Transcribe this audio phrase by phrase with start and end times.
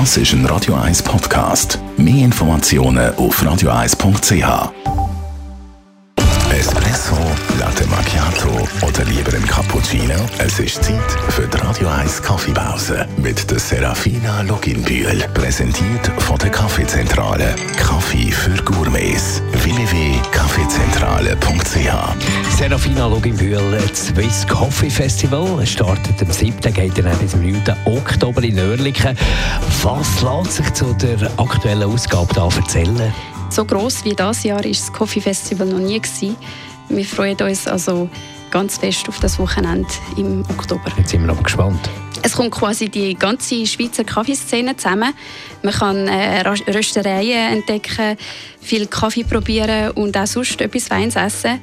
[0.00, 1.78] Das ist ein Radio 1 Podcast.
[1.96, 4.72] Mehr Informationen auf radio1.ch.
[6.50, 7.16] Espresso,
[7.60, 10.16] Latte Macchiato oder lieber ein Cappuccino?
[10.38, 15.24] Es ist Zeit für die Radio 1 Kaffeepause mit der Serafina Loginbühl.
[15.32, 17.54] Präsentiert von der Kaffeezentrale.
[17.76, 19.23] Kaffee für Gourmets.
[22.66, 26.72] Serafina Loginbühl, das Swiss Coffee Festival startet am 7.
[26.72, 27.62] geht dann bis am 9.
[27.84, 29.14] Oktober in Oerlikon.
[29.82, 33.12] Was lässt sich zu der aktuellen Ausgabe da erzählen?
[33.50, 36.36] So gross wie das Jahr ist das Coffee Festival noch nie gewesen.
[36.88, 38.08] Wir freuen uns also
[38.50, 39.86] ganz fest auf das Wochenende
[40.16, 40.90] im Oktober.
[40.96, 41.90] Jetzt sind wir noch gespannt.
[42.22, 45.12] Es kommt quasi die ganze Schweizer Kaffeeszene zusammen.
[45.62, 48.16] Man kann äh, Röstereien entdecken,
[48.62, 51.60] viel Kaffee probieren und auch sonst etwas Weins essen.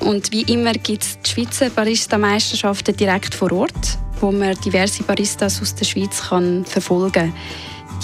[0.00, 5.60] Und wie immer gibt es die Schweizer Barista-Meisterschaften direkt vor Ort, wo man diverse Baristas
[5.60, 7.32] aus der Schweiz kann verfolgen kann.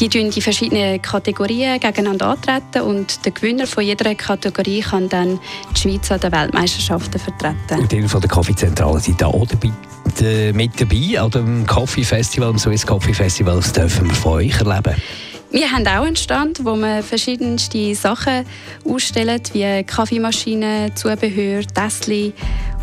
[0.00, 5.38] Die tun die verschiedenen Kategorien gegeneinander antreten und der Gewinner von jeder Kategorie kann dann
[5.77, 7.78] die Schweiz an den Weltmeisterschaften vertreten.
[7.78, 9.70] Und ihr von der Kaffeezentrale seid da auch dabei,
[10.52, 13.56] mit dabei an dem Coffee Festival, am Swiss Coffee Festival.
[13.58, 14.97] Was dürfen wir von euch erleben?
[15.55, 18.44] Wir haben auch einen Stand, wo wir verschiedenste Sachen
[18.84, 22.33] ausstellen, wie Kaffeemaschinen, Zubehör, Tässchen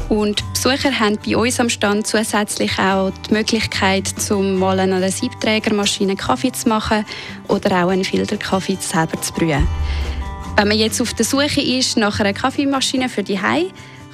[0.08, 5.12] und Besucher haben bei uns am Stand zusätzlich auch die Möglichkeit, zum mal an einer
[5.12, 7.06] Siebträgermaschine Kaffee zu machen
[7.50, 9.68] oder auch einen Filterkaffee selber zu brühen.
[10.56, 13.68] Wenn man jetzt auf der Suche ist nach einer Kaffeemaschine für die Hause,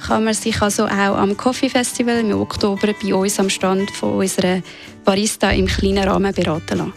[0.04, 4.14] kann man sich also auch am Coffee Festival im Oktober bei uns am Stand von
[4.14, 4.62] unserer
[5.04, 6.92] Barista im kleinen Rahmen beraten lassen.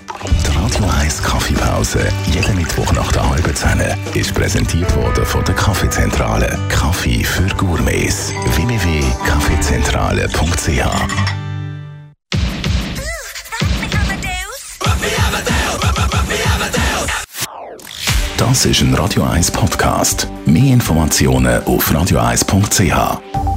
[1.47, 3.81] Die Radio 1 Kaffeepause, jeden Mittwoch nach der halben Zehn,
[4.13, 6.57] ist präsentiert worden von der Kaffeezentrale.
[6.69, 8.31] Kaffee für Gourmets.
[8.55, 10.81] www.kaffeezentrale.ch
[18.37, 20.27] Das ist ein Radio 1 Podcast.
[20.45, 23.50] Mehr Informationen auf radio1.ch.